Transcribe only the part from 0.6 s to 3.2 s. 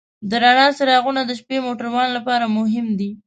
څراغونه د شپې موټروان لپاره مهم دي.